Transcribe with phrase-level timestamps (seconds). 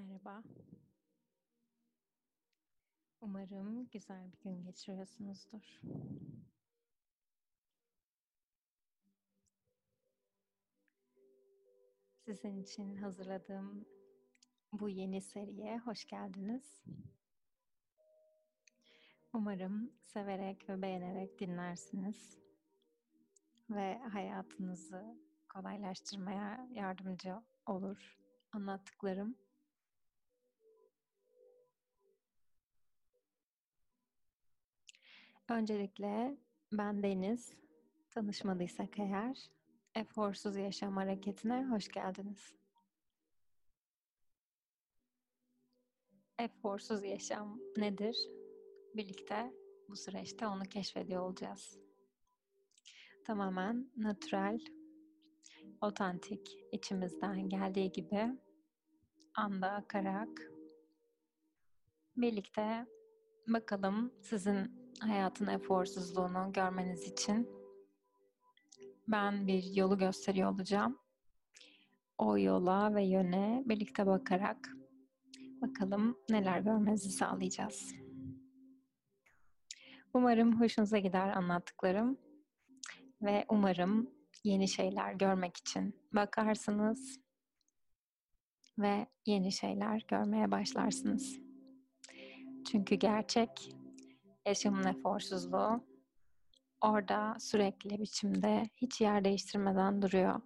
[0.00, 0.42] Merhaba.
[3.20, 5.80] Umarım güzel bir gün geçiriyorsunuzdur.
[12.24, 13.86] Sizin için hazırladığım
[14.72, 16.82] bu yeni seriye hoş geldiniz.
[19.32, 22.38] Umarım severek ve beğenerek dinlersiniz
[23.70, 27.34] ve hayatınızı kolaylaştırmaya yardımcı
[27.66, 28.18] olur
[28.52, 29.49] anlattıklarım.
[35.50, 36.36] Öncelikle
[36.72, 37.52] ben Deniz.
[38.10, 39.50] Tanışmadıysak eğer
[39.94, 42.54] Eforsuz Yaşam Hareketi'ne hoş geldiniz.
[46.38, 48.16] Eforsuz yaşam nedir?
[48.94, 49.52] Birlikte
[49.88, 51.78] bu süreçte onu keşfediyor olacağız.
[53.24, 54.60] Tamamen natürel,
[55.80, 58.38] otantik, içimizden geldiği gibi
[59.34, 60.52] anda akarak
[62.16, 62.86] birlikte
[63.48, 67.48] bakalım sizin hayatın eforsuzluğunu görmeniz için
[69.08, 70.98] ben bir yolu gösteriyor olacağım.
[72.18, 74.68] O yola ve yöne birlikte bakarak
[75.62, 77.94] bakalım neler görmenizi sağlayacağız.
[80.14, 82.18] Umarım hoşunuza gider anlattıklarım
[83.22, 84.10] ve umarım
[84.44, 87.20] yeni şeyler görmek için bakarsınız
[88.78, 91.40] ve yeni şeyler görmeye başlarsınız.
[92.70, 93.79] Çünkü gerçek
[94.46, 95.84] yaşamın eforsuzluğu
[96.80, 100.40] orada sürekli biçimde hiç yer değiştirmeden duruyor.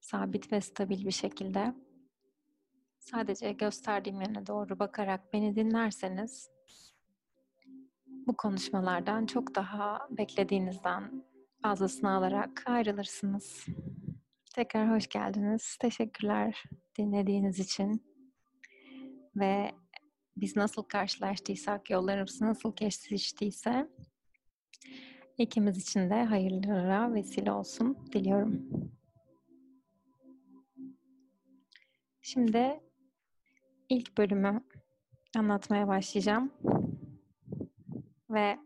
[0.00, 1.74] Sabit ve stabil bir şekilde.
[2.98, 6.50] Sadece gösterdiğim yöne doğru bakarak beni dinlerseniz
[8.06, 11.24] bu konuşmalardan çok daha beklediğinizden
[11.62, 13.66] fazlasını alarak ayrılırsınız.
[14.54, 15.76] Tekrar hoş geldiniz.
[15.80, 16.64] Teşekkürler
[16.98, 18.02] dinlediğiniz için.
[19.36, 19.74] Ve
[20.40, 23.88] biz nasıl karşılaştıysak, yollarımız nasıl kesiştiyse
[25.38, 28.68] ikimiz için de hayırlara vesile olsun diliyorum.
[32.22, 32.80] Şimdi
[33.88, 34.64] ilk bölümü
[35.36, 36.52] anlatmaya başlayacağım.
[38.30, 38.58] Ve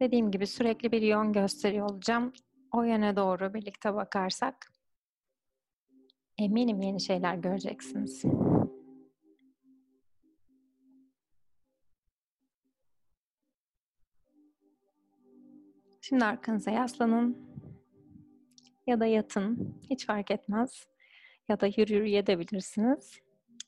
[0.00, 2.32] dediğim gibi sürekli bir yön gösteriyor olacağım.
[2.72, 4.72] O yöne doğru birlikte bakarsak
[6.38, 8.24] eminim yeni şeyler göreceksiniz.
[16.08, 17.38] Şimdi arkanıza yaslanın
[18.86, 19.74] ya da yatın.
[19.90, 20.86] Hiç fark etmez.
[21.48, 23.20] Ya da yürü yürüyebilirsiniz.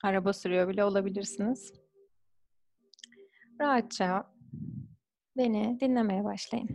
[0.02, 1.72] Araba sürüyor bile olabilirsiniz.
[3.60, 4.32] Rahatça
[5.36, 6.68] beni dinlemeye başlayın.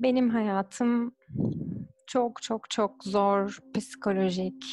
[0.00, 1.16] Benim hayatım
[2.06, 4.64] çok çok çok zor psikolojik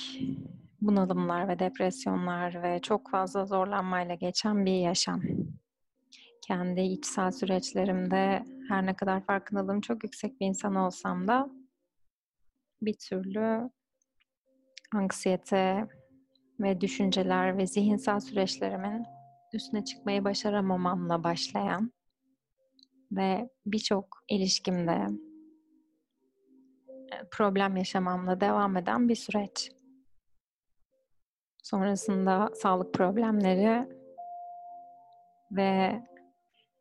[0.82, 5.22] bunalımlar ve depresyonlar ve çok fazla zorlanmayla geçen bir yaşam.
[6.42, 11.50] Kendi içsel süreçlerimde her ne kadar farkındalığım çok yüksek bir insan olsam da
[12.82, 13.70] bir türlü
[14.96, 15.88] anksiyete
[16.60, 19.06] ve düşünceler ve zihinsel süreçlerimin
[19.54, 21.92] üstüne çıkmayı başaramamamla başlayan
[23.12, 25.08] ve birçok ilişkimde
[26.88, 29.77] e, problem yaşamamla devam eden bir süreç.
[31.70, 33.88] Sonrasında sağlık problemleri
[35.52, 36.02] ve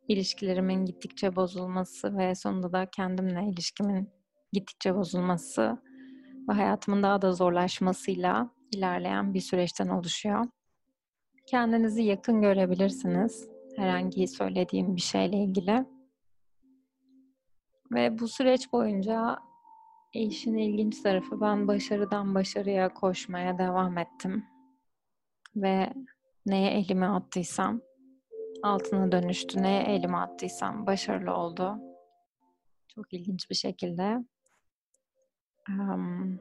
[0.09, 4.11] ilişkilerimin gittikçe bozulması ve sonunda da kendimle ilişkimin
[4.53, 5.83] gittikçe bozulması
[6.49, 10.47] ve hayatımın daha da zorlaşmasıyla ilerleyen bir süreçten oluşuyor.
[11.47, 15.87] Kendinizi yakın görebilirsiniz herhangi söylediğim bir şeyle ilgili.
[17.93, 19.39] Ve bu süreç boyunca
[20.13, 24.45] işin ilginç tarafı ben başarıdan başarıya koşmaya devam ettim
[25.57, 25.93] ve
[26.47, 27.81] neye elimi attıysam
[28.63, 29.63] altına dönüştü.
[29.63, 31.79] Neye elimi attıysam başarılı oldu.
[32.95, 34.25] Çok ilginç bir şekilde.
[35.69, 36.41] Um,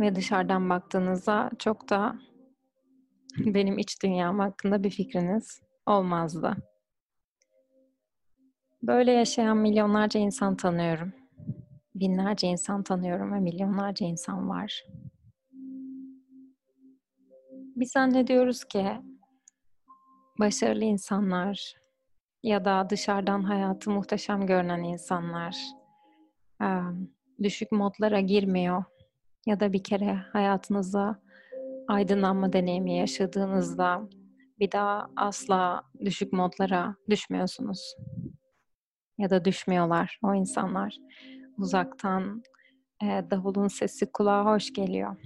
[0.00, 2.18] ve dışarıdan baktığınızda çok da
[3.38, 6.56] benim iç dünyam hakkında bir fikriniz olmazdı.
[8.82, 11.12] Böyle yaşayan milyonlarca insan tanıyorum.
[11.94, 14.84] Binlerce insan tanıyorum ve milyonlarca insan var.
[17.78, 18.86] Biz zannediyoruz ki
[20.40, 21.74] başarılı insanlar
[22.42, 25.56] ya da dışarıdan hayatı muhteşem görünen insanlar
[27.42, 28.84] düşük modlara girmiyor
[29.46, 31.22] ya da bir kere hayatınızda
[31.88, 34.08] aydınlanma deneyimi yaşadığınızda
[34.58, 37.96] bir daha asla düşük modlara düşmüyorsunuz.
[39.18, 40.96] ya da düşmüyorlar o insanlar.
[41.58, 42.42] Uzaktan
[43.02, 45.16] davulun sesi kulağa hoş geliyor.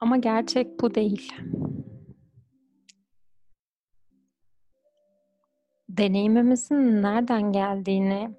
[0.00, 1.32] Ama gerçek bu değil.
[5.88, 8.30] Deneyimimizin nereden geldiğini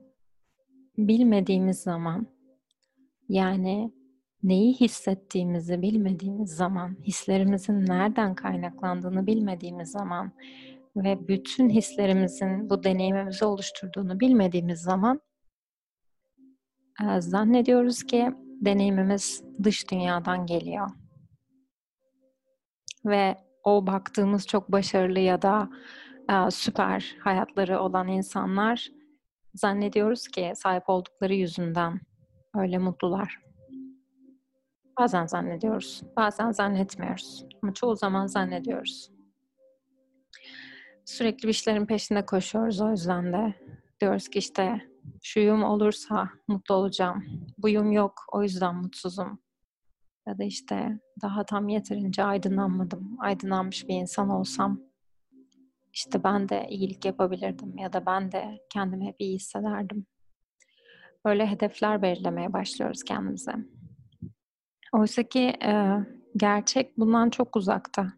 [0.97, 2.27] bilmediğimiz zaman
[3.29, 3.91] yani
[4.43, 10.31] neyi hissettiğimizi bilmediğimiz zaman, hislerimizin nereden kaynaklandığını bilmediğimiz zaman
[10.95, 15.21] ve bütün hislerimizin bu deneyimimizi oluşturduğunu bilmediğimiz zaman
[17.03, 18.31] e, zannediyoruz ki
[18.61, 20.89] deneyimimiz dış dünyadan geliyor.
[23.07, 25.69] Ve o baktığımız çok başarılı ya da
[26.29, 28.89] e, süper hayatları olan insanlar
[29.53, 31.99] zannediyoruz ki sahip oldukları yüzünden
[32.55, 33.39] öyle mutlular.
[34.99, 37.45] Bazen zannediyoruz, bazen zannetmiyoruz.
[37.63, 39.11] Ama çoğu zaman zannediyoruz.
[41.05, 43.53] Sürekli bir işlerin peşinde koşuyoruz o yüzden de.
[44.01, 44.81] Diyoruz ki işte
[45.23, 47.25] şuyum olursa mutlu olacağım.
[47.57, 49.39] Buyum yok o yüzden mutsuzum.
[50.27, 53.17] Ya da işte daha tam yeterince aydınlanmadım.
[53.19, 54.79] Aydınlanmış bir insan olsam
[55.93, 60.05] işte ben de iyilik yapabilirdim ya da ben de kendimi hep iyi hissederdim.
[61.25, 63.55] Böyle hedefler belirlemeye başlıyoruz kendimize.
[64.93, 65.97] Oysa ki e,
[66.37, 68.13] gerçek bundan çok uzakta.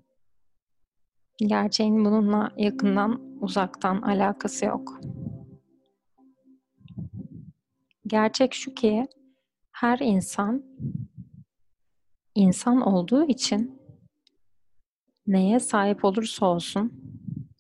[1.38, 5.01] Gerçeğin bununla yakından, uzaktan alakası yok.
[8.07, 9.07] Gerçek şu ki
[9.71, 10.63] her insan
[12.39, 13.81] insan olduğu için
[15.27, 16.94] neye sahip olursa olsun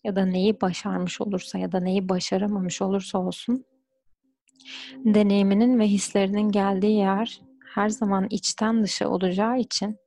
[0.03, 3.65] ya da neyi başarmış olursa ya da neyi başaramamış olursa olsun
[5.05, 7.41] deneyiminin ve hislerinin geldiği yer
[7.73, 9.97] her zaman içten dışa olacağı için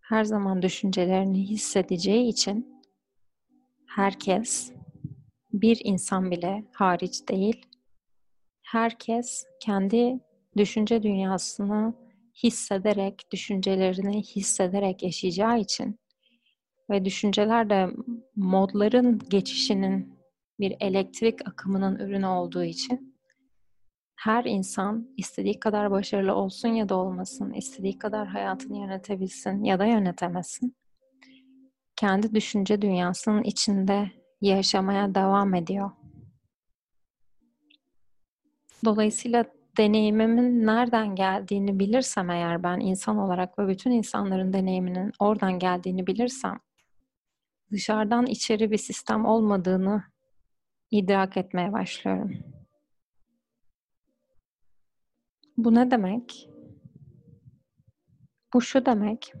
[0.00, 2.82] her zaman düşüncelerini hissedeceği için
[3.86, 4.72] herkes
[5.52, 7.66] bir insan bile hariç değil
[8.62, 10.20] herkes kendi
[10.56, 11.94] düşünce dünyasını
[12.42, 16.00] hissederek, düşüncelerini hissederek yaşayacağı için
[16.90, 17.88] ve düşünceler de
[18.36, 20.20] modların geçişinin
[20.60, 23.20] bir elektrik akımının ürünü olduğu için
[24.16, 29.84] her insan istediği kadar başarılı olsun ya da olmasın, istediği kadar hayatını yönetebilsin ya da
[29.84, 30.76] yönetemesin.
[31.96, 34.10] Kendi düşünce dünyasının içinde
[34.40, 35.90] yaşamaya devam ediyor.
[38.84, 39.44] Dolayısıyla
[39.78, 46.60] deneyimimin nereden geldiğini bilirsem eğer ben insan olarak ve bütün insanların deneyiminin oradan geldiğini bilirsem
[47.72, 50.02] dışarıdan içeri bir sistem olmadığını
[50.90, 52.32] idrak etmeye başlıyorum.
[55.56, 56.48] Bu ne demek?
[58.54, 59.32] Bu şu demek.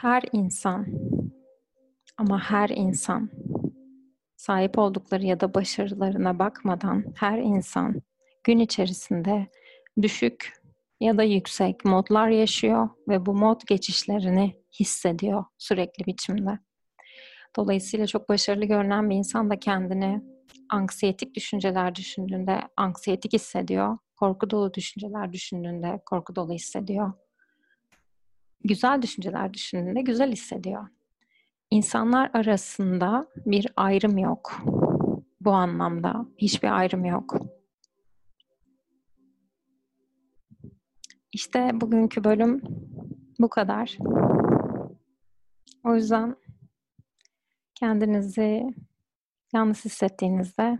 [0.00, 0.86] Her insan
[2.16, 3.30] ama her insan
[4.36, 8.02] sahip oldukları ya da başarılarına bakmadan her insan
[8.50, 9.46] gün içerisinde
[10.02, 10.52] düşük
[11.00, 16.58] ya da yüksek modlar yaşıyor ve bu mod geçişlerini hissediyor sürekli biçimde.
[17.56, 20.22] Dolayısıyla çok başarılı görünen bir insan da kendini
[20.70, 23.98] anksiyetik düşünceler düşündüğünde anksiyetik hissediyor.
[24.16, 27.12] Korku dolu düşünceler düşündüğünde korku dolu hissediyor.
[28.64, 30.86] Güzel düşünceler düşündüğünde güzel hissediyor.
[31.70, 34.62] İnsanlar arasında bir ayrım yok.
[35.40, 37.59] Bu anlamda hiçbir ayrım yok.
[41.32, 42.62] İşte bugünkü bölüm
[43.38, 43.98] bu kadar.
[45.84, 46.36] O yüzden
[47.74, 48.74] kendinizi
[49.52, 50.78] yalnız hissettiğinizde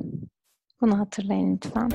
[0.80, 1.90] bunu hatırlayın lütfen.